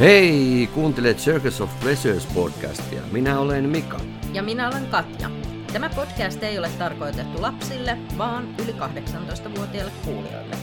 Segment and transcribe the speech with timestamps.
[0.00, 3.02] Hei, kuuntelet Circus of Pleasures podcastia.
[3.12, 4.00] Minä olen Mika.
[4.32, 5.30] Ja minä olen Katja.
[5.72, 10.56] Tämä podcast ei ole tarkoitettu lapsille, vaan yli 18-vuotiaille kuulijoille.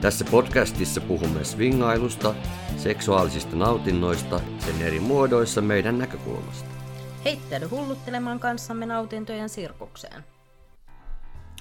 [0.00, 2.34] Tässä podcastissa puhumme swingailusta,
[2.76, 6.68] seksuaalisista nautinnoista, sen eri muodoissa meidän näkökulmasta.
[7.24, 10.24] Heittäydy hulluttelemaan kanssamme nautintojen sirkukseen.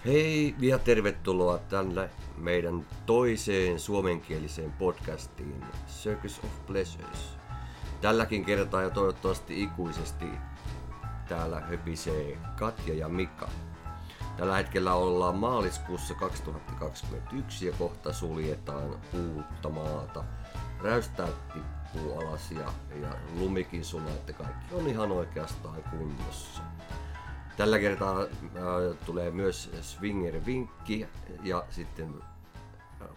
[0.06, 7.38] Hei ja tervetuloa tälle meidän toiseen suomenkieliseen podcastiin Circus of Pleasures.
[8.02, 10.26] Tälläkin kertaa ja toivottavasti ikuisesti
[11.28, 13.50] täällä höpisee Katja ja Mika.
[14.38, 20.24] Tällä hetkellä ollaan maaliskuussa 2021 ja kohta suljetaan uutta maata.
[20.80, 26.62] Räystää tippuu alas ja, ja lumikin sulaa, että kaikki on ihan oikeastaan kunnossa.
[27.62, 31.06] Tällä kertaa äh, tulee myös Swinger-vinkki
[31.44, 32.14] ja sitten
[33.02, 33.08] äh,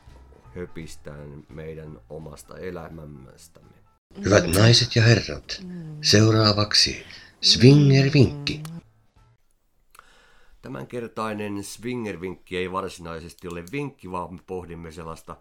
[0.55, 3.75] höpistään meidän omasta elämästämme.
[4.25, 5.63] Hyvät naiset ja herrat,
[6.01, 7.05] seuraavaksi
[7.41, 8.63] Swinger-vinkki.
[10.63, 15.37] Tämänkertainen Swinger-vinkki ei varsinaisesti ole vinkki, vaan me pohdimme sellaista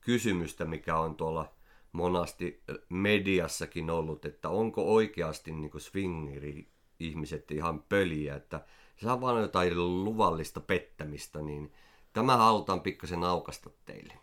[0.00, 1.54] kysymystä, mikä on tuolla
[1.92, 6.68] monasti mediassakin ollut, että onko oikeasti niin swingeri
[7.00, 8.60] ihmiset ihan pöliä, että
[8.96, 11.72] se on vaan jotain luvallista pettämistä, niin
[12.12, 14.14] tämä halutaan pikkasen aukasta teille.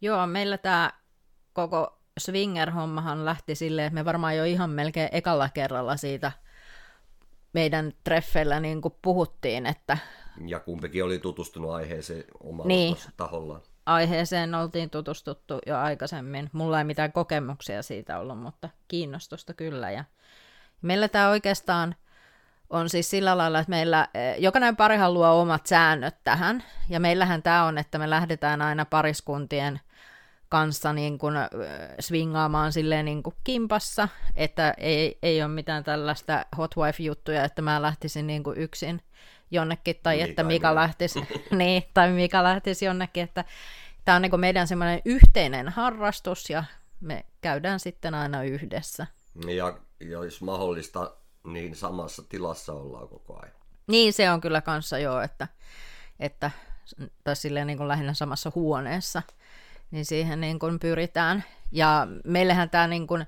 [0.00, 0.92] Joo, meillä tämä
[1.52, 6.32] koko Swinger-hommahan lähti silleen, että me varmaan jo ihan melkein ekalla kerralla siitä
[7.52, 9.98] meidän treffeillä niin kuin puhuttiin, että...
[10.46, 12.96] Ja kumpikin oli tutustunut aiheeseen omalla Niin.
[13.16, 13.62] taholla.
[13.86, 16.50] Aiheeseen oltiin tutustuttu jo aikaisemmin.
[16.52, 19.90] Mulla ei mitään kokemuksia siitä ollut, mutta kiinnostusta kyllä.
[19.90, 20.04] Ja
[20.82, 21.94] meillä tämä oikeastaan
[22.70, 26.64] on siis sillä lailla, että meillä eh, jokainen parihan luo omat säännöt tähän.
[26.88, 29.80] Ja meillähän tämä on, että me lähdetään aina pariskuntien
[30.48, 31.48] kanssa niin kuin, äh,
[32.00, 37.82] swingaamaan silleen niin kuin kimpassa, että ei, ei ole mitään tällaista hot wife-juttuja, että mä
[37.82, 39.02] lähtisin niin kuin yksin
[39.50, 40.74] jonnekin, tai Niin, että tai Mika minä.
[40.80, 41.20] lähtisi,
[41.50, 43.44] niin, tai Mika lähtisi jonnekin, että
[44.04, 46.64] tämä on niin kuin meidän semmoinen yhteinen harrastus, ja
[47.00, 49.06] me käydään sitten aina yhdessä.
[49.56, 53.54] Ja jos mahdollista, niin samassa tilassa ollaan koko ajan.
[53.86, 55.48] Niin se on kyllä kanssa joo, että,
[56.20, 56.50] että
[57.24, 59.22] tai silleen niin kuin lähinnä samassa huoneessa,
[59.90, 61.44] niin siihen niin kuin pyritään.
[61.72, 63.26] Ja meillähän tämä, niin kuin,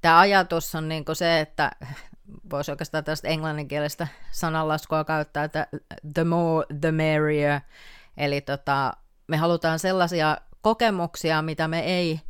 [0.00, 1.72] tämä ajatus on niin kuin se, että
[2.50, 5.66] voisi oikeastaan tästä englanninkielistä sananlaskua käyttää, että
[6.14, 7.60] the more the merrier.
[8.16, 8.92] Eli tota,
[9.26, 12.20] me halutaan sellaisia kokemuksia, mitä me ei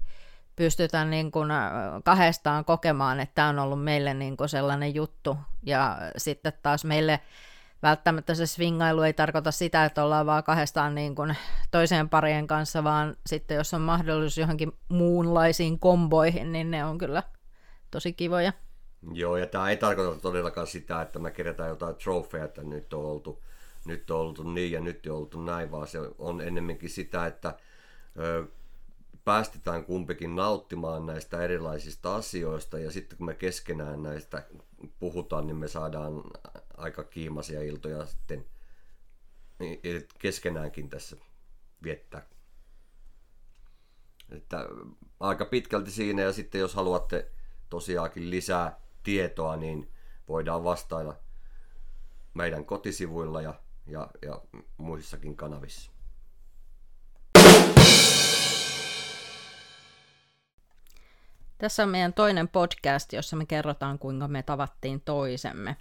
[0.60, 1.71] pystytä niin kuin äh,
[2.04, 5.37] kahdestaan kokemaan, että tämä on ollut meille niin kuin sellainen juttu.
[5.62, 7.21] Ja sitten taas meille
[7.82, 11.37] välttämättä se swingailu ei tarkoita sitä, että ollaan vaan kahdestaan niin kuin
[11.70, 17.22] toiseen parien kanssa, vaan sitten jos on mahdollisuus johonkin muunlaisiin komboihin, niin ne on kyllä
[17.91, 18.53] tosi kivoja.
[19.12, 23.04] Joo, ja tämä ei tarkoita todellakaan sitä, että me kerätään jotain trofeja, että nyt on
[23.04, 23.43] oltu,
[23.84, 27.54] nyt on oltu niin ja nyt on oltu näin, vaan se on enemmänkin sitä, että
[29.25, 34.47] päästetään kumpikin nauttimaan näistä erilaisista asioista ja sitten kun me keskenään näistä
[34.98, 36.22] puhutaan, niin me saadaan
[36.76, 38.47] aika kiimaisia iltoja sitten
[40.19, 41.16] keskenäänkin tässä
[41.82, 42.26] viettää.
[44.31, 44.66] Että
[45.20, 47.31] aika pitkälti siinä ja sitten jos haluatte
[47.70, 49.92] tosiaankin lisää tietoa, niin
[50.28, 51.16] voidaan vastailla
[52.34, 53.54] meidän kotisivuilla ja,
[53.87, 54.42] ja, ja
[54.76, 55.91] muissakin kanavissa.
[61.60, 65.76] Tässä on meidän toinen podcast, jossa me kerrotaan, kuinka me tavattiin toisemme.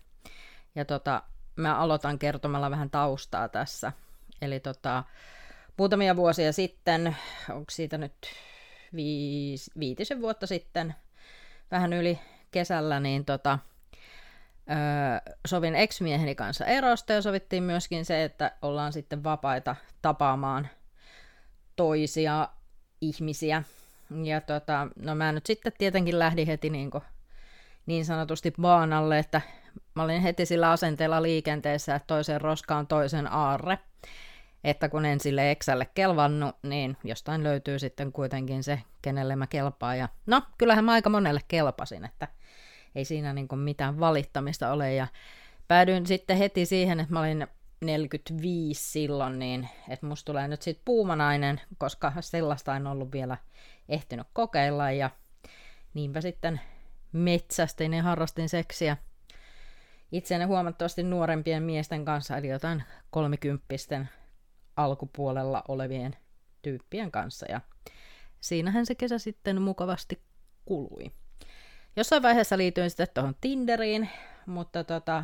[0.75, 1.23] Ja tota,
[1.55, 3.91] mä aloitan kertomalla vähän taustaa tässä.
[4.41, 5.03] Eli tota,
[5.77, 7.15] muutamia vuosia sitten,
[7.49, 8.13] onko siitä nyt
[8.95, 10.95] viis, viitisen vuotta sitten,
[11.71, 12.19] vähän yli
[12.51, 13.59] kesällä, niin tota,
[14.69, 20.67] öö, sovin ex-mieheni kanssa erosta ja sovittiin myöskin se, että ollaan sitten vapaita tapaamaan
[21.75, 22.49] toisia
[23.01, 23.63] ihmisiä.
[24.23, 27.03] Ja tota, no mä nyt sitten tietenkin lähdin heti niin, kuin,
[27.85, 29.41] niin sanotusti baanalle, että
[29.95, 33.79] mä olin heti sillä asenteella liikenteessä, että toisen roska on toisen aarre.
[34.63, 39.97] Että kun en sille eksälle kelvannut, niin jostain löytyy sitten kuitenkin se, kenelle mä kelpaan.
[39.97, 42.27] Ja no, kyllähän mä aika monelle kelpasin, että
[42.95, 44.93] ei siinä niin kuin mitään valittamista ole.
[44.93, 45.07] Ja
[45.67, 47.47] päädyin sitten heti siihen, että mä olin
[47.81, 53.37] 45 silloin, niin että musta tulee nyt sitten puumanainen, koska sellaista en ollut vielä
[53.89, 54.91] ehtinyt kokeilla.
[54.91, 55.09] Ja
[55.93, 56.61] niinpä sitten
[57.11, 58.97] metsästin ja harrastin seksiä
[60.11, 64.09] itseäni huomattavasti nuorempien miesten kanssa, eli jotain kolmikymppisten
[64.75, 66.15] alkupuolella olevien
[66.61, 67.45] tyyppien kanssa.
[67.49, 67.61] Ja
[68.41, 70.21] siinähän se kesä sitten mukavasti
[70.65, 71.11] kului.
[71.95, 74.09] Jossain vaiheessa liityin sitten tuohon Tinderiin,
[74.45, 75.23] mutta tota,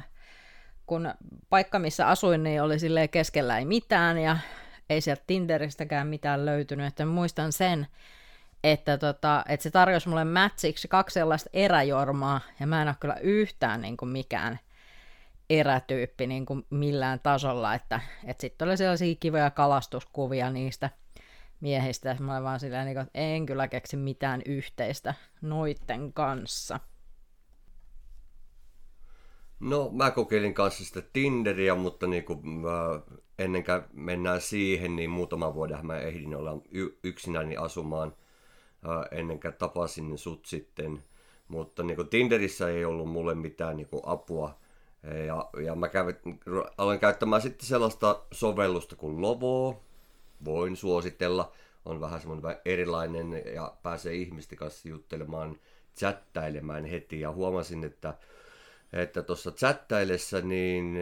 [0.86, 1.14] kun
[1.50, 4.38] paikka, missä asuin, niin oli silleen keskellä ei mitään ja
[4.90, 6.88] ei sieltä Tinderistäkään mitään löytynyt.
[6.88, 7.88] Että muistan sen,
[8.72, 13.16] että, tota, että se tarjosi mulle matchiksi kaksi sellaista eräjormaa, ja mä en ole kyllä
[13.16, 14.60] yhtään niin kuin mikään
[15.50, 20.90] erätyyppi niin kuin millään tasolla, että, että sitten oli sellaisia kivoja kalastuskuvia niistä
[21.60, 26.14] miehistä, ja mä olin vaan silleen, niin kuin, että en kyllä keksi mitään yhteistä noitten
[26.14, 26.80] kanssa.
[29.60, 32.72] No, mä kokeilin kanssa sitä Tinderiä, mutta niin kuin, mä,
[33.40, 38.25] ennen kuin mennään siihen, niin muutama vuoden mä ehdin olla y- yksinäni asumaan äh,
[39.12, 41.04] ennen kuin tapasin sut sitten.
[41.48, 44.58] Mutta niin kuin Tinderissä ei ollut mulle mitään niin kuin apua.
[45.28, 46.16] Ja, ja mä kävin,
[46.78, 49.84] aloin käyttämään sitten sellaista sovellusta kuin Lovo.
[50.46, 51.52] Voin suositella.
[51.86, 55.60] On vähän semmoinen erilainen ja pääsee ihmisten kanssa juttelemaan,
[55.98, 57.20] chattailemaan heti.
[57.20, 58.14] Ja huomasin, että
[58.94, 59.24] että
[59.56, 60.98] chattailessa niin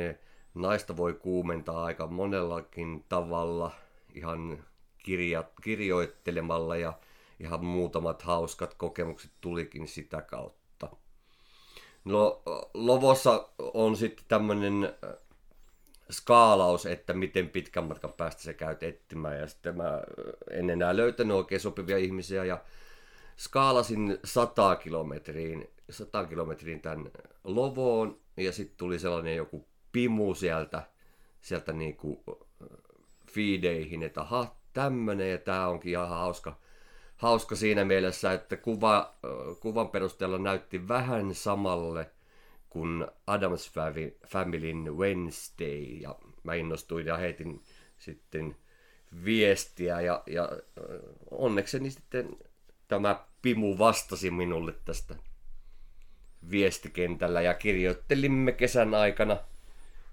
[0.54, 3.72] naista voi kuumentaa aika monellakin tavalla
[4.14, 4.64] ihan
[4.98, 6.94] kirja, kirjoittelemalla ja
[7.44, 10.90] ihan muutamat hauskat kokemukset tulikin sitä kautta.
[12.06, 12.42] No,
[12.74, 15.14] Lovossa on sitten tämmöinen äh,
[16.12, 19.40] skaalaus, että miten pitkän matkan päästä sä käyt etsimään.
[19.40, 20.02] Ja sitten mä
[20.52, 22.64] en enää löytänyt oikein sopivia ihmisiä ja
[23.38, 27.12] skaalasin 100 kilometriin, 100 kilometriin tämän
[27.44, 30.84] Lovoon ja sitten tuli sellainen joku pimu sieltä,
[31.42, 32.24] sieltä niinku
[33.32, 36.60] feedeihin, että aha, tämmönen ja tää onkin ihan hauska,
[37.18, 39.16] hauska siinä mielessä, että kuva,
[39.60, 42.12] kuvan perusteella näytti vähän samalle
[42.70, 43.72] kuin Adams
[44.28, 47.62] Familyn Wednesday ja mä innostuin ja heitin
[47.98, 48.56] sitten
[49.26, 50.50] viestiä ja, ja
[51.32, 52.38] onnekseni sitten
[52.88, 55.16] tämä Pimu vastasi minulle tästä
[56.52, 59.38] viestikentällä ja kirjoittelimme kesän aikana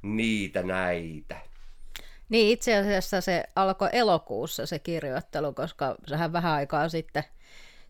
[0.02, 1.50] niitä näitä.
[2.31, 7.25] Niin, itse asiassa se alkoi elokuussa se kirjoittelu, koska sähän vähän aikaa sitten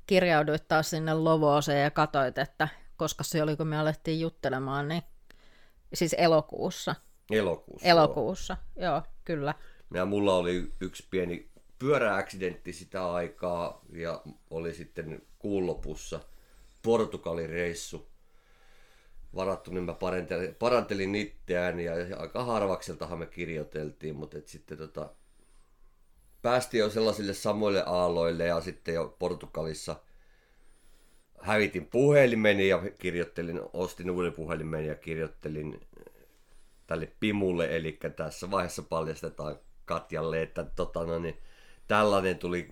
[0.07, 5.03] kirjauduit taas sinne Lovooseen ja katsoit, että koska se oli, kun me alettiin juttelemaan, niin
[5.95, 6.95] siis elokuussa.
[7.31, 7.89] Elokuussa.
[7.89, 9.55] Elokuussa, joo, joo kyllä.
[9.95, 16.21] Ja mulla oli yksi pieni pyöräaksidentti sitä aikaa ja oli sitten kuun lopussa
[16.83, 18.10] Portugalin reissu
[19.35, 25.11] varattu, niin mä parantelin, parantelin itseään ja aika harvakseltahan me kirjoiteltiin, mutta et sitten tota,
[26.43, 29.97] päästiin jo sellaisille samoille aalloille ja sitten jo Portugalissa
[31.41, 35.81] hävitin puhelimeni ja kirjoittelin, ostin uuden puhelimen ja kirjoittelin
[36.87, 41.39] tälle Pimulle, eli tässä vaiheessa paljastetaan Katjalle, että tota, no niin,
[41.89, 42.69] tällainen tuli,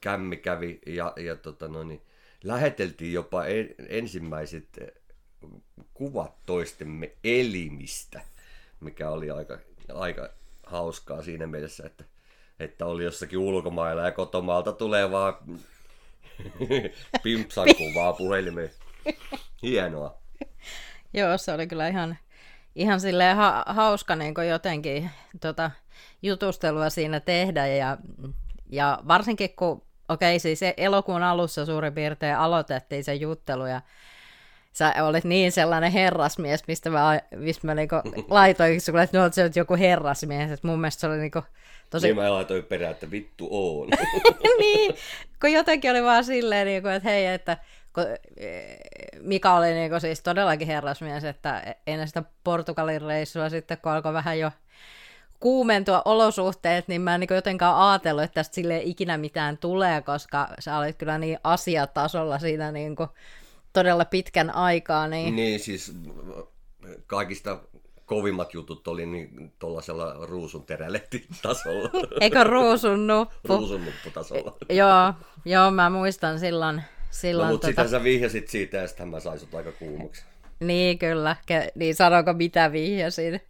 [0.00, 2.02] kämmi kävi ja, ja tota, no niin,
[2.44, 3.42] läheteltiin jopa
[3.88, 4.88] ensimmäiset eh,
[5.94, 8.20] kuvat toistemme elimistä,
[8.80, 9.58] mikä oli aika,
[9.94, 10.28] aika
[10.66, 12.04] hauskaa siinä mielessä, että,
[12.60, 15.34] että oli jossakin ulkomailla ja kotomaalta tulee vaan
[17.22, 18.70] pimpsan kuvaa puhelimeen.
[19.62, 20.18] Hienoa.
[21.14, 22.18] Joo, se oli kyllä ihan,
[22.74, 25.10] ihan silleen ha- hauska niin jotenkin
[25.40, 25.70] tota,
[26.22, 27.98] jutustelua siinä tehdä ja,
[28.70, 33.80] ja varsinkin kun okei, siis elokuun alussa suurin piirtein aloitettiin se juttelu ja
[34.72, 37.94] sä olit niin sellainen herrasmies, mistä mä, mistä mä niinku
[38.28, 41.42] laitoin, kun että no, se joku herrasmies, että mun mielestä se oli niinku
[41.90, 42.06] tosi...
[42.06, 43.88] Niin mä laitoin perään, että vittu on.
[44.58, 44.94] niin,
[45.40, 47.56] kun jotenkin oli vaan silleen, niinku, että hei, että
[47.94, 48.04] kun
[48.36, 48.62] e,
[49.20, 54.38] Mika oli niinku siis todellakin herrasmies, että ennen sitä Portugalin reissua sitten, kun alkoi vähän
[54.38, 54.50] jo
[55.40, 60.48] kuumentua olosuhteet, niin mä en niin jotenkaan ajatellut, että tästä sille ikinä mitään tulee, koska
[60.58, 63.08] sä olit kyllä niin asiatasolla siinä niin kuin
[63.72, 65.08] todella pitkän aikaa.
[65.08, 65.36] Niin...
[65.36, 65.92] niin, siis
[67.06, 67.58] kaikista
[68.04, 70.66] kovimmat jutut oli niin tuollaisella ruusun
[71.42, 71.90] tasolla.
[72.20, 73.56] Eikö ruusun nuppu?
[73.56, 74.56] ruusun nuppu tasolla.
[74.68, 76.82] joo, joo, mä muistan silloin.
[77.10, 77.82] silloin no, mutta tota...
[77.82, 80.24] sitä sä vihjasit siitä ja sitten mä sain sut aika kuumaksi.
[80.60, 81.36] Niin, kyllä.
[81.40, 83.40] Ke- niin sanonko mitä vihjasin?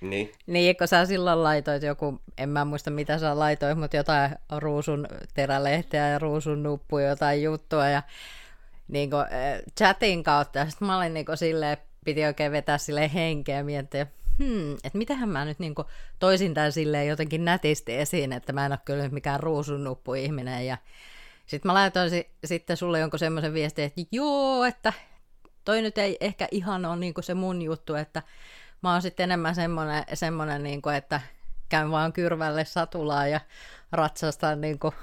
[0.00, 0.32] Niin.
[0.46, 5.08] Niin, kun sä silloin laitoit joku, en mä muista mitä sä laitoit, mutta jotain ruusun
[5.34, 8.02] terälehteä ja ruusun nuppuja, jotain juttua ja
[8.88, 9.24] niin kuin,
[9.78, 10.70] chatin kautta.
[10.70, 11.38] Sitten mä olin niin kuin,
[12.04, 14.06] piti oikein vetää sille henkeä miettiä,
[14.38, 15.86] hmm, että mitähän mä nyt niin kuin,
[16.18, 20.66] toisin tämän silleen jotenkin nätisti esiin, että mä en ole kyllä mikään ruusun nuppu ihminen
[20.66, 20.78] ja
[21.46, 24.92] sitten mä laitoin si- sitten sulle jonkun semmoisen viestin, että joo, että
[25.64, 28.22] toi nyt ei ehkä ihan ole niin se mun juttu, että
[28.82, 31.20] mä oon sitten enemmän semmoinen, semmoinen niin kuin, että
[31.68, 33.40] käyn vaan kyrvälle satulaa ja
[33.92, 34.94] ratsastan niin kuin,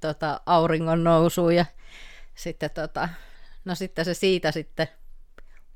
[0.00, 1.64] tota, auringon nousuun ja
[2.34, 3.08] sitten, tota,
[3.64, 4.88] no sitten se siitä sitten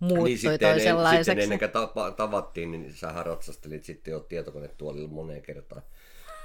[0.00, 1.25] muuttui niin sitten, ennen, toisenlaiseksi.
[1.25, 5.82] sitten ennen kuin tapa, tavattiin, niin sähän ratsastelit sitten jo tietokonetuolilla moneen kertaan.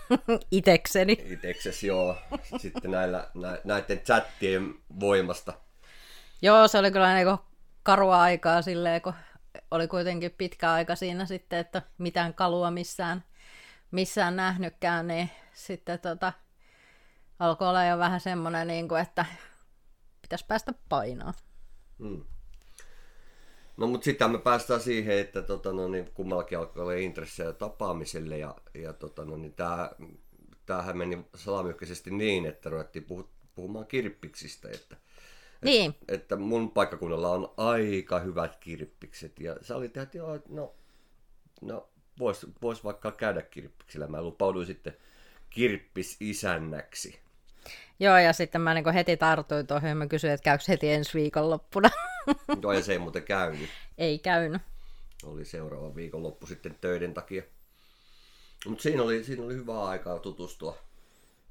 [0.51, 1.17] Itekseni.
[1.25, 2.17] Itekses, joo.
[2.57, 5.53] Sitten näillä, nä, näiden chattien voimasta.
[6.41, 7.37] Joo, se oli kyllä niin
[7.83, 9.13] karua aikaa silleen, kun
[9.73, 13.23] oli kuitenkin pitkä aika siinä sitten, että mitään kalua missään,
[13.91, 16.33] missään nähnytkään, niin sitten tota,
[17.39, 19.25] alkoi olla jo vähän semmoinen, niin kuin, että
[20.21, 21.33] pitäisi päästä painoon.
[21.99, 22.25] Hmm.
[23.77, 28.37] No mutta sitten me päästään siihen, että tota, no, niin, kummallakin alkaa olla intressejä tapaamiselle
[28.37, 29.89] ja, ja tota, no, niin tää,
[30.65, 34.97] tämähän meni salamyhkäisesti niin, että ruvettiin puhu, puhumaan kirppiksistä, että,
[35.63, 40.75] Niin, että, että mun paikkakunnalla on aika hyvät kirppikset ja sä olit että joo, no,
[41.62, 41.89] no
[42.20, 44.08] vois, vois vaikka käydä kirppiksillä.
[44.08, 44.98] Mä lupauduin sitten
[45.50, 47.20] kirppis-isännäksi.
[48.00, 51.13] joo, ja sitten mä niin heti tartuin tuohon ja mä kysyin, että käykö heti ensi
[51.13, 51.89] viikonloppuna.
[52.63, 53.70] Joo, ja se ei muuten käynyt.
[53.98, 54.62] Ei käynyt.
[55.24, 57.43] Oli seuraava viikonloppu sitten töiden takia.
[58.65, 60.77] Mutta siinä oli, siinä oli hyvä aikaa tutustua.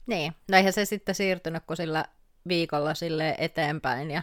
[0.07, 2.05] Niin, no eihän se sitten siirtynyt kuin sillä
[2.49, 4.11] viikolla sille eteenpäin.
[4.11, 4.23] Ja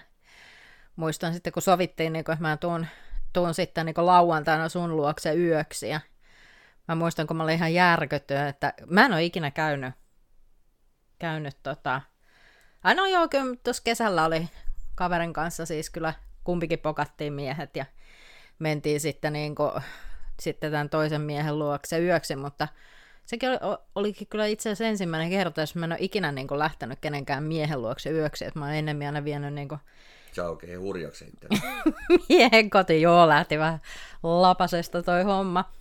[0.95, 2.87] muistan sitten kun sovittiin, niin kun mä tuun,
[3.33, 5.89] tuun sitten niin lauantaina sun luokse yöksi.
[5.89, 5.99] Ja
[6.87, 9.93] mä muistan kun mä olin ihan järkyttynyt, että mä en ole ikinä käynyt,
[11.19, 12.01] käynyt tota,
[12.83, 14.49] ai no joo, kyllä tuossa kesällä oli
[14.95, 17.85] kaverin kanssa siis kyllä kumpikin pokattiin miehet ja
[18.59, 19.71] mentiin sitten niin kuin,
[20.39, 22.67] sitten tämän toisen miehen luokse yöksi, mutta
[23.29, 26.59] sekin oli, olikin kyllä itse asiassa ensimmäinen kerta, jos mä en ole ikinä niin kuin,
[26.59, 29.79] lähtenyt kenenkään miehen luokse yöksi, että mä oon ennemmin aina vienyt niin kuin,
[30.31, 31.49] Sä oikein hurjaksi sitten.
[32.29, 33.81] miehen koti, joo, lähti vähän
[34.23, 35.71] lapasesta toi homma.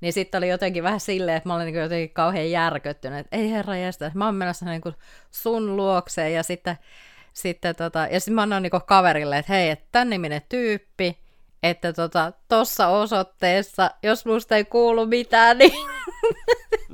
[0.00, 3.50] Niin sitten oli jotenkin vähän silleen, että mä olin niin jotenkin kauhean järkyttynyt, että ei
[3.50, 4.94] herra jästä, mä oon menossa niin kuin
[5.30, 6.78] sun luokseen ja sitten,
[7.32, 11.18] sitten tota, ja sitten mä annoin niin kaverille, että hei, että tämän niminen tyyppi,
[11.62, 15.72] että tota, tossa osoitteessa, jos musta ei kuulu mitään, niin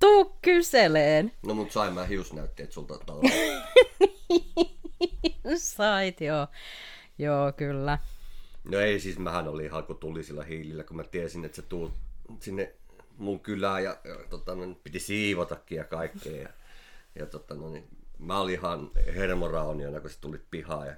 [0.00, 1.32] tuu kyseleen.
[1.46, 3.66] No mut sain mä hiusnäytteet sulta talvella.
[5.56, 6.46] Sait, joo.
[7.18, 7.98] Joo, kyllä.
[8.64, 11.62] No ei, siis mähän oli ihan kun tuli sillä hiilillä, kun mä tiesin, että se
[11.62, 11.92] tuu
[12.40, 12.74] sinne
[13.16, 16.42] mun kylään ja, ja tota, no, piti siivotakin ja kaikkea.
[16.42, 16.48] Ja,
[17.14, 17.88] ja tota, no, niin,
[18.18, 20.86] mä olin ihan hermorauniona, kun sä tulit pihaan.
[20.86, 20.94] Ja,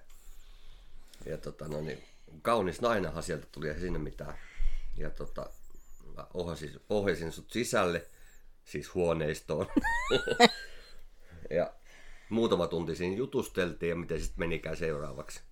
[1.26, 2.04] ja tota, no, niin,
[2.42, 4.34] kaunis nainenhan sieltä tuli ja sinne mitään.
[4.96, 5.50] Ja tota,
[6.16, 8.06] mä ohjasin, ohjasin sut sisälle,
[8.70, 9.66] siis huoneistoon.
[11.58, 11.72] ja
[12.28, 15.42] muutama tunti siinä jutusteltiin ja miten sitten menikään seuraavaksi.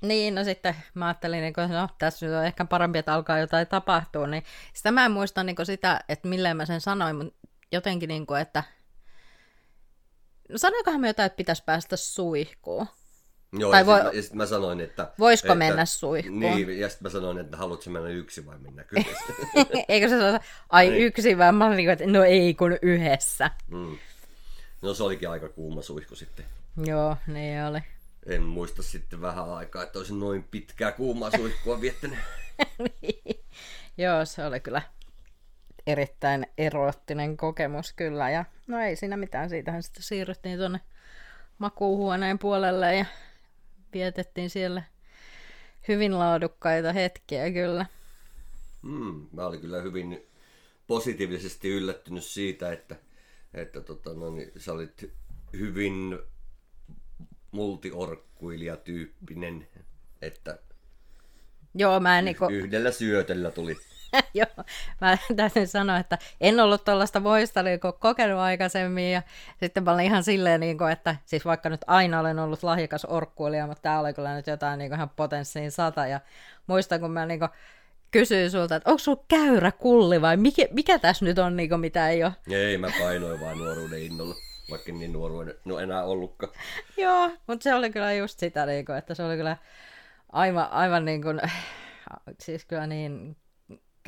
[0.00, 3.38] Niin, no sitten mä ajattelin, niin kun, no tässä nyt on ehkä parempi, että alkaa
[3.38, 4.42] jotain tapahtua, niin
[4.74, 8.40] sitä mä en muista niin sitä, että milleen mä sen sanoin, mutta jotenkin niin kuin,
[8.40, 8.64] että
[10.48, 12.86] no sanoinkohan me jotain, että pitäisi päästä suihkuun.
[13.52, 15.10] Joo, Tai ja, voi- sit mä, sit mä sanoin, että...
[15.18, 16.40] Voisiko että, mennä suihkuun?
[16.40, 19.32] Niin, ja sitten mä sanoin, että haluatko mennä yksi vai mennä yhdessä.
[19.88, 20.40] Eikö se sanoa,
[20.70, 21.02] ai Niin.
[21.02, 23.50] yksi, vaan mä olin niin kuin, että no ei kun yhdessä.
[23.68, 23.98] mm.
[24.82, 26.44] No se olikin aika kuuma suihku sitten.
[26.86, 27.78] Joo, niin oli.
[28.26, 32.18] En muista sitten vähän aikaa, että olisin noin pitkää kuumaa suihkua viettänyt.
[33.98, 34.82] Joo, se oli kyllä
[35.86, 38.30] erittäin eroottinen kokemus kyllä.
[38.30, 40.80] Ja no ei siinä mitään, siitähän sitten siirryttiin tuonne
[41.58, 43.04] makuuhuoneen puolelle ja
[43.92, 44.82] vietettiin siellä
[45.88, 47.86] hyvin laadukkaita hetkiä kyllä.
[48.82, 50.26] Mm, mä olin kyllä hyvin
[50.86, 52.96] positiivisesti yllättynyt siitä, että,
[53.54, 55.12] että tota, no, niin, sä olit
[55.52, 56.18] hyvin
[57.50, 59.68] multiorkkuilijatyyppinen,
[60.22, 60.58] että
[61.74, 63.76] Joo, mä en niinku, yhdellä syötöllä tuli.
[64.34, 64.64] joo,
[65.00, 69.22] mä täytyy sanoa, että en ollut tuollaista voista niinku kokenut aikaisemmin ja
[69.60, 73.66] sitten mä olin ihan silleen, niinku, että siis vaikka nyt aina olen ollut lahjakas orkkuilija,
[73.66, 76.20] mutta tää oli kyllä nyt jotain niinku ihan potenssiin sata ja
[76.66, 77.46] muistan, kun mä niinku
[78.10, 82.08] kysyin sulta, että onko sulla käyrä kulli vai mikä, mikä tässä nyt on, niinku, mitä
[82.08, 82.32] ei ole.
[82.50, 84.34] Ei, mä painoin vaan nuoruuden innolla,
[84.70, 86.52] vaikka niin nuoruuden no enää ollutkaan.
[86.96, 89.56] Joo, mutta se oli kyllä just sitä, niinku, että se oli kyllä
[90.32, 91.40] aivan, aivan niin kuin,
[92.40, 93.36] siis kyllä niin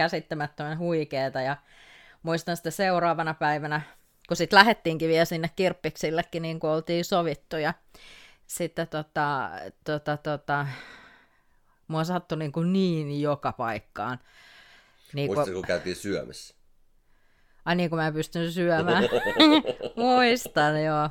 [0.01, 1.57] käsittämättömän huikeeta ja
[2.23, 3.81] muistan sitten seuraavana päivänä,
[4.29, 7.75] kun sitten lähettiinkin vielä sinne kirppiksillekin, niin kuin oltiin sovittu ja
[8.47, 9.51] sitten tota,
[9.85, 10.67] tota, tota,
[11.89, 14.19] mua sattui niin, kuin niin joka paikkaan.
[15.13, 16.55] Niin kuin, Muistatko, kun käytiin syömässä?
[17.65, 19.05] ai niin kuin mä en pystynyt syömään.
[19.97, 21.09] Muistan, joo.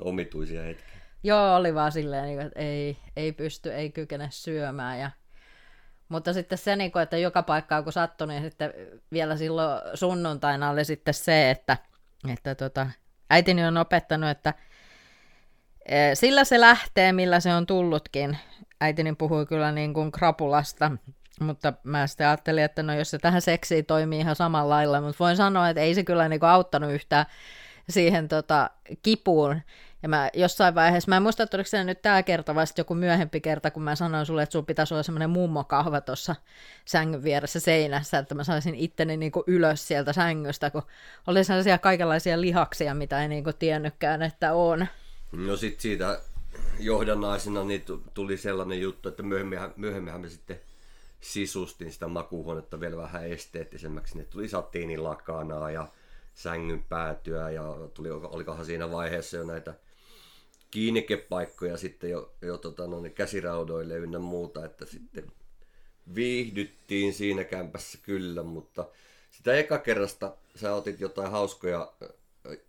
[0.00, 1.00] Omituisia hetkiä.
[1.22, 5.00] Joo, oli vaan silleen, niin että ei, ei pysty, ei kykene syömään.
[5.00, 5.10] Ja...
[6.08, 8.72] Mutta sitten se, niin kuin, että joka paikkaan kun sattui, niin sitten
[9.12, 11.76] vielä silloin sunnuntaina oli sitten se, että,
[12.32, 12.86] että tota,
[13.30, 14.54] äitini on opettanut, että
[15.88, 18.38] Eh, Sillä se lähtee, millä se on tullutkin.
[18.80, 20.92] Äitini puhui kyllä niin kuin krapulasta,
[21.40, 25.16] mutta mä sitten ajattelin, että no jos se tähän seksiin toimii ihan samalla lailla, mutta
[25.18, 27.26] voin sanoa, että ei se kyllä niin kuin auttanut yhtään
[27.88, 28.70] siihen tota,
[29.02, 29.60] kipuun.
[30.06, 32.94] Ja mä jossain vaiheessa, mä en muista, että oliko se nyt tämä kerta vai joku
[32.94, 36.34] myöhempi kerta, kun mä sanoin sulle, että sulla pitäisi olla semmoinen mummokahva tuossa
[36.84, 40.82] sängyn vieressä seinässä, että mä saisin itteni niinku ylös sieltä sängystä, kun
[41.26, 44.86] oli sellaisia kaikenlaisia lihaksia, mitä ei niinku tiennytkään, että on.
[45.32, 46.20] No sit siitä
[46.78, 50.60] johdannaisena niin tu- tuli sellainen juttu, että myöhemminhän, myöhemminhän me sitten
[51.20, 54.12] sisustin sitä makuuhuonetta vielä vähän esteettisemmäksi.
[54.12, 55.88] Sinne tuli satiinilakanaa ja
[56.34, 57.62] sängyn päätyä ja
[57.94, 59.74] tuli, olikohan siinä vaiheessa jo näitä
[60.70, 65.32] kiinnikepaikkoja sitten jo, jo tota, no, niin käsiraudoille ynnä muuta, että sitten
[66.14, 68.88] viihdyttiin siinä kämpässä kyllä, mutta
[69.30, 71.92] sitä eka kerrasta sä otit jotain hauskoja,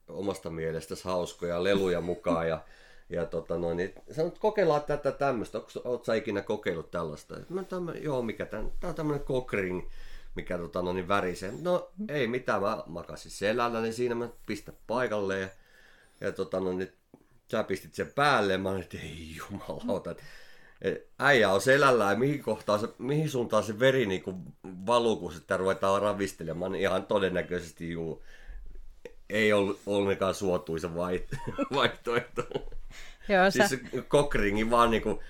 [0.07, 2.63] omasta mielestäsi hauskoja leluja mukaan ja,
[3.09, 7.35] ja tota noin, niin sanoit, että kokeillaan tätä tämmöistä, ootko sä ikinä kokeillut tällaista?
[7.49, 9.89] Mä, tämä, joo, mikä tämä, tämä on tämmöinen kokring,
[10.35, 11.53] mikä tota noin niin värisee.
[11.61, 15.49] No ei mitään, mä makasin selällä, niin siinä mä pistän paikalleen ja,
[16.21, 16.93] ja tota noin, niin
[17.51, 20.15] sä pistit sen päälle ja mä olin, että ei jumalauta,
[21.19, 24.23] äijä on selällä ja mihin, kohtaan se, mihin suuntaan se veri niin
[24.63, 28.23] valuu, kun sitä ruvetaan ravistelemaan, niin ihan todennäköisesti juu,
[29.29, 30.95] ei ollut ollenkaan suotuisa
[31.75, 32.43] vaihtoehto.
[33.29, 35.23] Joo, Siis sä, se kokringi vaan niinku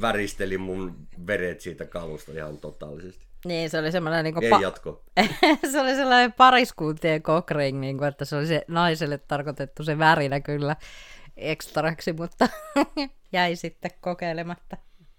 [0.00, 3.29] väristeli mun veret siitä kalusta ihan totaalisesti.
[3.44, 5.02] Niin se oli semmoinen niinku Ei pa- jatko.
[5.72, 10.40] se oli sellainen pariskuntien kokring, niin kuin, että se oli se naiselle tarkoitettu se värinä
[10.40, 10.76] kyllä
[11.36, 12.48] ekstraksi, mutta
[13.32, 14.76] jäi sitten kokeilematta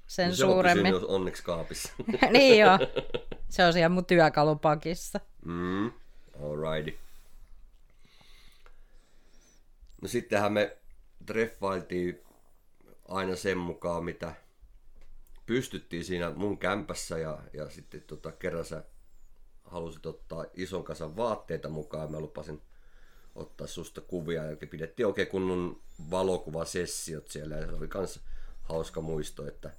[0.07, 0.93] sen No Se on suuremmin.
[0.93, 1.93] pysynyt onneksi kaapissa.
[2.31, 2.79] niin joo,
[3.49, 5.19] se on siellä mun työkalupakissa.
[5.45, 5.91] Mm,
[6.43, 6.97] alrighty.
[10.01, 10.77] No sittenhän me
[11.25, 12.21] treffailtiin
[13.07, 14.33] aina sen mukaan, mitä
[15.51, 18.83] pystyttiin siinä mun kämpässä ja, ja sitten tota, kerran sä
[19.63, 22.11] halusit ottaa ison kasan vaatteita mukaan.
[22.11, 22.61] Mä lupasin
[23.35, 28.19] ottaa susta kuvia ja pidettiin oikein kunnon valokuvasessiot siellä ja se oli kans
[28.61, 29.71] hauska muisto, että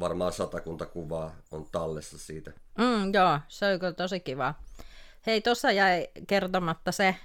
[0.00, 2.52] varmaan satakunta kuvaa on tallessa siitä.
[2.78, 4.54] Mm, joo, se oli kyllä tosi kiva.
[5.26, 7.16] Hei, tuossa jäi kertomatta se,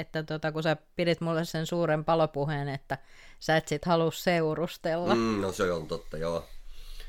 [0.00, 2.98] että tota, kun sä pidit mulle sen suuren palopuheen, että
[3.40, 5.14] sä et sit halua seurustella.
[5.14, 5.40] Mm.
[5.40, 6.44] No se on totta, joo.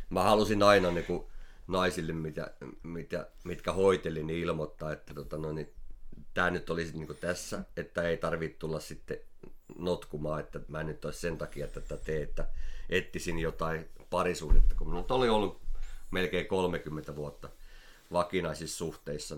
[0.10, 1.26] Mä halusin aina niin kuin
[1.67, 2.52] naisille, mitä,
[2.84, 5.73] mitä, mitkä hoiteli, niin ilmoittaa, että tota, no, niin,
[6.34, 9.17] tämä nyt olisi niin kuin tässä, että ei tarvitse tulla sitten
[9.78, 12.47] notkumaan, että mä en nyt olisi sen takia tätä tee, että
[12.89, 15.62] etsisin jotain parisuhdetta, kun minulla oli ollut
[16.12, 17.50] melkein 30 vuotta
[18.12, 19.38] vakinaisissa suhteissa.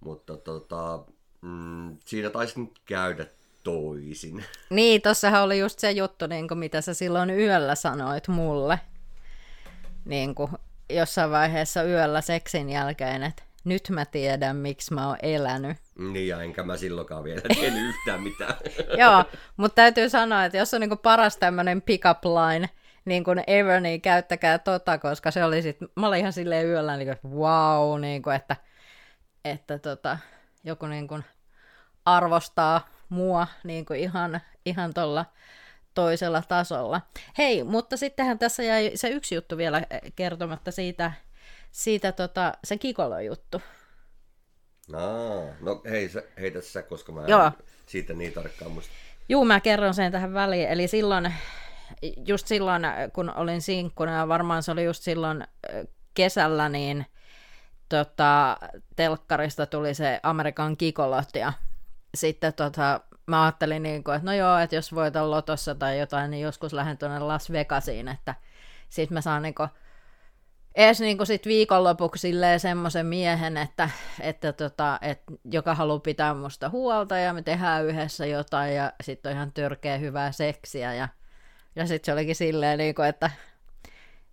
[0.00, 1.04] Mutta tota,
[1.42, 3.26] mm, siinä taisi nyt käydä
[3.64, 4.44] toisin.
[4.70, 8.80] Niin, tossahan oli just se juttu, niin kuin mitä sä silloin yöllä sanoit mulle.
[10.04, 10.50] Niin kuin
[10.90, 15.76] jossain vaiheessa yöllä seksin jälkeen, että nyt mä tiedän, miksi mä oon elänyt.
[15.98, 18.54] Niin, ja enkä mä silloinkaan vielä tehnyt yhtään mitään.
[19.00, 19.24] Joo,
[19.56, 22.68] mutta täytyy sanoa, että jos on niinku paras tämmöinen pick-up line,
[23.04, 26.96] niin kuin ever, niin käyttäkää tota, koska se oli sit, mä olin ihan silleen yöllä,
[26.96, 28.56] niin kuin, että wow, niin kuin, että,
[29.44, 30.18] että tota,
[30.64, 31.24] joku niin kuin
[32.04, 35.26] arvostaa mua niin kuin ihan, ihan tuolla
[35.94, 37.00] toisella tasolla.
[37.38, 41.12] Hei, mutta sittenhän tässä jäi se yksi juttu vielä eh, kertomatta siitä,
[41.70, 43.62] siitä tota, se Kikolo-juttu.
[44.92, 47.52] Aa, no hei, sä, heitä sä, koska mä Joo.
[47.86, 48.92] siitä niin tarkkaan muista.
[49.28, 50.68] Juu, mä kerron sen tähän väliin.
[50.68, 51.32] Eli silloin,
[52.26, 57.06] just silloin, kun olin sinkkuna, ja varmaan se oli just silloin ö, kesällä, niin
[57.88, 58.56] tota,
[58.96, 61.52] telkkarista tuli se Amerikan kikolot, ja
[62.14, 66.30] sitten tota, mä ajattelin, niin kuin, että no joo, että jos voitan lotossa tai jotain,
[66.30, 68.34] niin joskus lähden tuonne Las Vegasiin, että
[68.88, 69.68] sit mä saan niin kuin,
[70.74, 77.18] edes niin sit viikonlopuksi semmoisen miehen, että, että tota, et, joka haluaa pitää musta huolta
[77.18, 81.08] ja me tehdään yhdessä jotain ja sitten on ihan törkeä hyvää seksiä ja,
[81.76, 83.30] ja sitten se olikin silleen, niin kuin, että,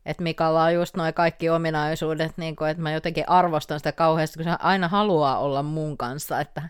[0.05, 4.37] että Mikalla on just noin kaikki ominaisuudet, niin kuin, että mä jotenkin arvostan sitä kauheasti,
[4.37, 6.61] kun se aina haluaa olla mun kanssa, että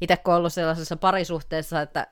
[0.00, 2.06] itse kun ollut sellaisessa parisuhteessa, että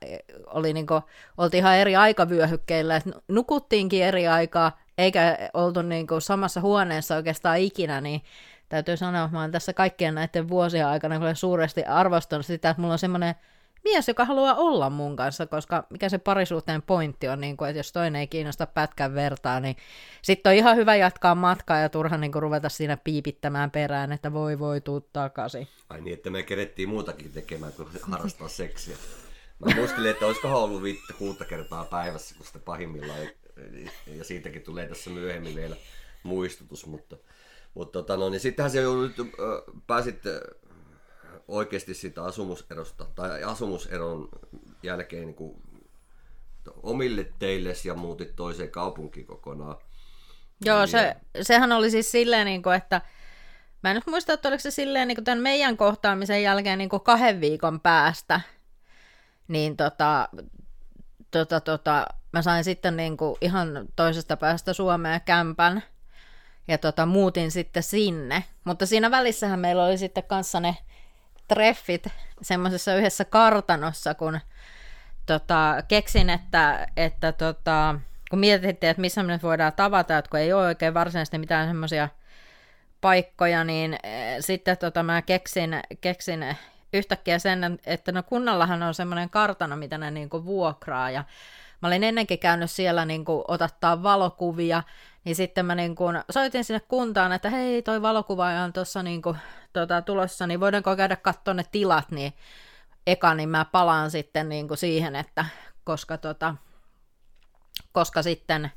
[0.46, 1.02] oli niin kuin,
[1.38, 7.58] oltiin ihan eri aikavyöhykkeillä, että nukuttiinkin eri aikaa, eikä oltu niin kuin samassa huoneessa oikeastaan
[7.58, 8.22] ikinä, niin
[8.68, 12.80] täytyy sanoa, että mä oon tässä kaikkien näiden vuosien aikana kyllä suuresti arvostanut sitä, että
[12.80, 13.34] mulla on semmoinen
[13.84, 17.78] mies, joka haluaa olla mun kanssa, koska mikä se parisuhteen pointti on, niin kuin, että
[17.78, 19.76] jos toinen ei kiinnosta pätkän vertaa, niin
[20.22, 24.32] sitten on ihan hyvä jatkaa matkaa ja turha niin kuin, ruveta siinä piipittämään perään, että
[24.32, 25.68] voi voi tuu takaisin.
[25.88, 28.96] Ai niin, että me kerettiin muutakin tekemään kuin harrastaa seksiä.
[29.58, 33.18] Mä muistelin, että olisikohan ollut viittä kuutta kertaa päivässä, kun sitä pahimmillaan,
[34.06, 35.76] ja siitäkin tulee tässä myöhemmin vielä
[36.22, 37.16] muistutus, mutta,
[37.74, 39.12] mutta tota, no, niin sittenhän se joudut,
[39.86, 40.22] pääsit
[41.52, 44.28] oikeasti siitä asumuserosta, tai asumuseron
[44.82, 45.62] jälkeen niin kuin,
[46.82, 49.76] omille teille ja muutit toiseen kaupunkiin kokonaan.
[50.64, 53.00] Joo, niin, se, sehän oli siis silleen, niin kuin, että
[53.82, 56.88] mä en nyt muista, että oliko se silleen niin kuin tämän meidän kohtaamisen jälkeen niin
[56.88, 58.40] kuin kahden viikon päästä,
[59.48, 60.28] niin tota,
[61.30, 65.82] tota, tota, mä sain sitten niin kuin ihan toisesta päästä Suomeen kämpän,
[66.68, 68.44] ja tota, muutin sitten sinne.
[68.64, 70.76] Mutta siinä välissähän meillä oli sitten kanssa ne
[71.48, 72.06] treffit
[72.42, 74.40] semmoisessa yhdessä kartanossa, kun
[75.26, 77.94] tota, keksin, että, että tota,
[78.30, 82.08] kun mietittiin, että missä me voidaan tavata, että kun ei ole oikein varsinaisesti mitään semmoisia
[83.00, 86.56] paikkoja, niin e, sitten tota, mä keksin, keksin
[86.92, 91.24] yhtäkkiä sen, että no kunnallahan on semmoinen kartano, mitä ne niinku vuokraa, ja
[91.82, 94.82] mä olin ennenkin käynyt siellä niinku otattaa valokuvia,
[95.24, 99.36] niin sitten mä niinku soitin sinne kuntaan, että hei, toi valokuva on tuossa niinku,
[99.72, 102.32] tota, tulossa, niin voidaanko käydä katsoa ne tilat, niin
[103.06, 105.44] eka, niin mä palaan sitten niinku siihen, että
[105.84, 106.54] koska tota,
[107.92, 108.72] koska sitten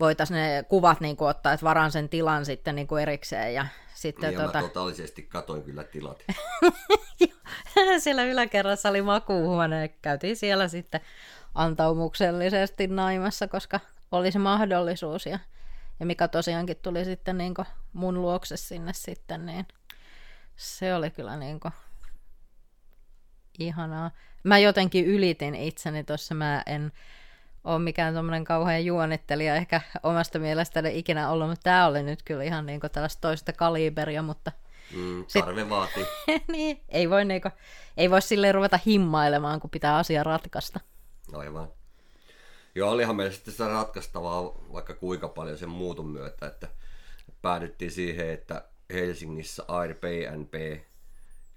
[0.00, 3.54] voitaisiin ne kuvat niin kuin ottaa, että varaan sen tilan sitten niin kuin erikseen.
[3.54, 4.58] Ja sitten, niin, tota...
[4.58, 6.24] mä totaalisesti katoin kyllä tilat.
[7.98, 11.00] siellä yläkerrassa oli makuuhuone ja käytiin siellä sitten
[11.54, 13.80] antaumuksellisesti naimassa, koska
[14.12, 15.26] oli se mahdollisuus.
[15.26, 15.38] Ja,
[16.00, 19.66] ja mikä tosiaankin tuli sitten niin kuin mun luokse sinne sitten, niin
[20.56, 21.72] se oli kyllä niin kuin
[23.58, 24.10] ihanaa.
[24.44, 26.92] Mä jotenkin ylitin itseni tuossa, mä en
[27.64, 32.44] ole mikään tuommoinen kauhean juonittelija ehkä omasta mielestäni ikinä ollut, mutta tämä oli nyt kyllä
[32.44, 34.52] ihan niin tällaista toista kaliberia, mutta...
[34.96, 35.70] Mm, tarve sit...
[35.70, 36.06] vaatii.
[36.52, 37.52] niin, ei voi, niin kuin,
[37.96, 40.80] ei voi silleen ruveta himmailemaan, kun pitää asia ratkaista.
[41.32, 41.68] Aivan.
[42.74, 46.68] Joo, olihan meillä sitten sitä ratkaistavaa vaikka kuinka paljon sen muutun myötä, että
[47.42, 50.54] päädyttiin siihen, että Helsingissä Airbnb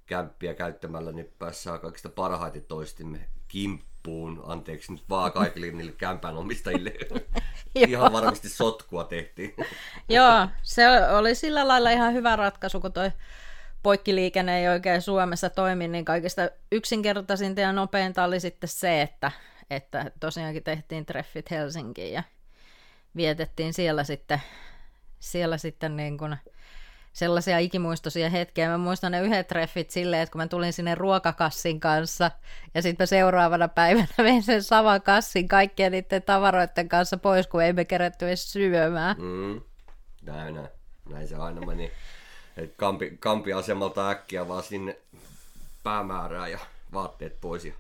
[0.06, 4.43] kämppiä käyttämällä niin päässään kaikista parhaiten toistimme kimppuun.
[4.45, 6.93] Anteeksi nyt vaan kaikille niille kämpän omistajille.
[7.88, 9.56] ihan varmasti sotkua tehtiin.
[10.10, 10.84] Joo, se
[11.17, 13.12] oli sillä lailla ihan hyvä ratkaisu, kun toi
[13.84, 19.32] poikkiliikenne ei oikein Suomessa toimi, niin kaikista yksinkertaisinta ja nopeinta oli sitten se, että,
[19.69, 22.23] että tosiaankin tehtiin treffit Helsinkiin ja
[23.15, 24.41] vietettiin siellä sitten,
[25.19, 26.38] siellä sitten niin kuin
[27.17, 28.69] sellaisia ikimuistoisia hetkiä.
[28.69, 32.32] Mä muistan ne yhdet treffit silleen, että kun mä tulin sinne ruokakassin kanssa
[32.73, 37.73] ja sitten seuraavana päivänä vein sen saman kassin kaikkien niiden tavaroiden kanssa pois, kun ei
[37.73, 39.15] me kerätty edes syömään.
[39.19, 39.62] Mm,
[40.21, 40.67] näin, näin.
[41.10, 41.91] näin se aina meni.
[42.58, 44.97] Et kampi, kampiasemalta äkkiä vaan sinne
[45.84, 46.60] päämäärää ja
[46.93, 47.73] vaatteet pois ja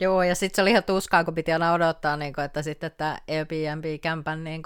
[0.00, 3.18] Joo, ja sitten se oli ihan tuskaa, kun piti aina odottaa, niin että sitten tämä
[3.28, 4.62] Airbnb-kämpän niin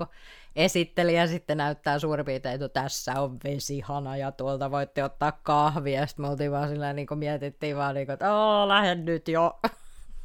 [0.56, 6.06] esittelijä sitten näyttää suurin piirtein, että tässä on vesihana ja tuolta voitte ottaa kahvia.
[6.06, 9.28] Sitten me oltiin vaan sillä niin kuin mietittiin vaan, niin kuin, että Oo, lähden nyt
[9.28, 9.60] jo.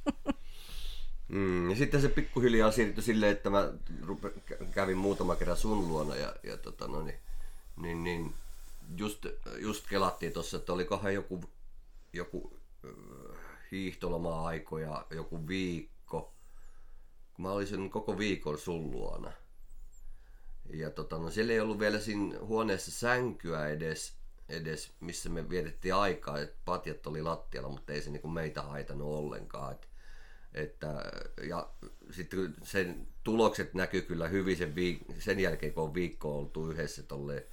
[1.32, 3.72] Mm, ja sitten se pikkuhiljaa siirtyi silleen, että mä
[4.06, 4.32] rupe,
[4.72, 7.20] kävin muutama kerran sun luona ja, ja tota, no, niin,
[7.78, 8.34] niin, niin
[8.98, 9.26] just,
[9.58, 11.44] just kelattiin tuossa, että olikohan joku,
[12.14, 12.60] joku
[13.72, 16.34] hiihtoloma-aikoja, joku viikko,
[17.38, 19.32] mä olisin koko viikon sun luona.
[20.74, 24.14] Ja tota, no siellä ei ollut vielä siinä huoneessa sänkyä edes,
[24.50, 29.08] edes missä me vietettiin aikaa, että patjat oli lattialla, mutta ei se niinku meitä haitanut
[29.08, 29.72] ollenkaan.
[29.72, 29.88] Et,
[30.54, 31.12] että,
[31.48, 31.70] ja
[32.12, 37.04] sitten sen tulokset näkyy kyllä hyvin sen, viik- sen jälkeen, kun on viikko oltu yhdessä
[37.04, 37.48] tolle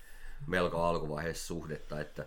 [0.47, 2.27] melko alkuvaiheessa suhdetta, että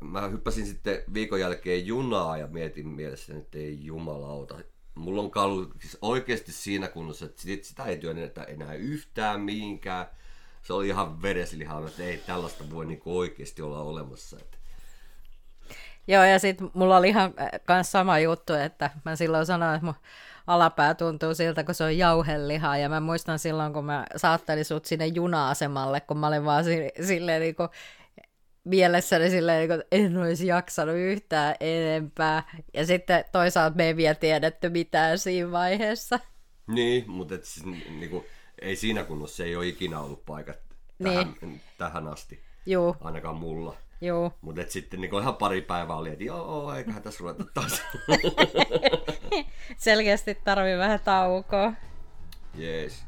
[0.00, 4.58] mä hyppäsin sitten viikon jälkeen junaa ja mietin mielessä, että ei jumalauta,
[4.94, 10.06] mulla on kallu siis oikeasti siinä kunnossa, että sitä ei työnnetä enää yhtään mihinkään.
[10.62, 14.36] Se oli ihan vereslihaa, että ei tällaista voi niinku oikeasti olla olemassa.
[14.40, 14.58] Että.
[16.06, 19.94] Joo, ja sitten mulla oli ihan kans sama juttu, että mä silloin sanoin, että mun
[20.46, 22.76] alapää tuntuu siltä, kun se on jauhelihaa.
[22.76, 26.64] Ja mä muistan silloin, kun mä saattelin sut sinne juna-asemalle, kun mä olin vaan
[27.06, 27.68] silleen niin kuin
[28.64, 32.42] mielessäni silleen, että en olisi jaksanut yhtään enempää.
[32.74, 36.20] Ja sitten toisaalta me ei vielä tiedetty mitään siinä vaiheessa.
[36.66, 38.24] Niin, mutta et siis, niinku,
[38.60, 40.58] ei siinä kunnossa se ei ole ikinä ollut paikat
[41.02, 41.60] tähän, niin.
[41.78, 42.42] tähän asti.
[42.66, 42.96] Juu.
[43.00, 43.76] Ainakaan mulla.
[44.00, 44.32] Joo.
[44.40, 47.82] Mutta sitten niin ihan pari päivää oli, että joo, eiköhän tässä ruveta taas.
[49.76, 51.72] Selkeästi tarvii vähän taukoa.
[52.54, 53.04] Jees.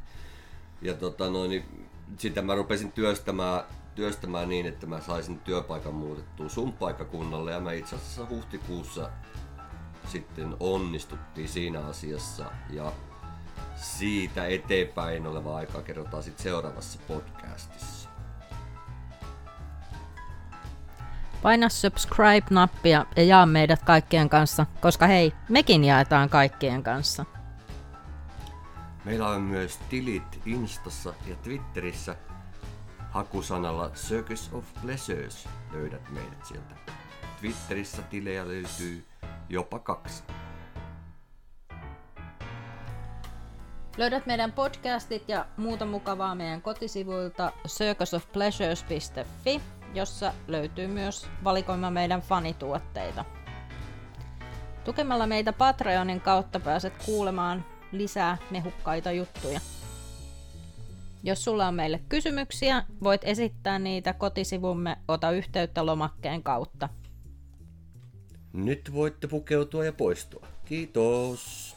[0.83, 1.89] Ja tota noin, niin,
[2.19, 3.65] sitten mä rupesin työstämään
[3.95, 9.11] työstämään niin, että mä saisin työpaikan muutettua sun paikkakunnalle ja mä itse asiassa huhtikuussa
[10.09, 12.93] sitten onnistuttiin siinä asiassa ja
[13.77, 18.09] siitä eteenpäin oleva aikaa kerrotaan sitten seuraavassa podcastissa.
[21.43, 27.25] Paina subscribe-nappia ja jaa meidät kaikkien kanssa, koska hei, mekin jaetaan kaikkien kanssa.
[29.05, 32.17] Meillä on myös tilit Instassa ja Twitterissä.
[33.15, 36.75] Hakusanalla Circus of Pleasures löydät meidät sieltä.
[37.41, 39.05] Twitterissä tilejä löytyy
[39.49, 40.23] jopa kaksi.
[43.97, 49.61] Löydät meidän podcastit ja muuta mukavaa meidän kotisivuilta circusofpleasures.fi,
[49.95, 53.25] jossa löytyy myös valikoima meidän fanituotteita.
[54.85, 59.61] Tukemalla meitä Patreonin kautta pääset kuulemaan lisää mehukkaita juttuja.
[61.27, 66.89] Jos sulla on meille kysymyksiä, voit esittää niitä kotisivumme Ota yhteyttä lomakkeen kautta.
[68.53, 70.47] Nyt voitte pukeutua ja poistua.
[70.65, 71.74] Kiitos!